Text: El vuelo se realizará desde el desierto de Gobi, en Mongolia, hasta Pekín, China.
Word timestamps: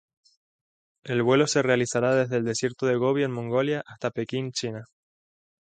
El 1.03 1.21
vuelo 1.21 1.45
se 1.45 1.61
realizará 1.61 2.15
desde 2.15 2.37
el 2.37 2.43
desierto 2.43 2.87
de 2.87 2.95
Gobi, 2.95 3.21
en 3.21 3.31
Mongolia, 3.31 3.83
hasta 3.85 4.09
Pekín, 4.09 4.51
China. 4.51 4.83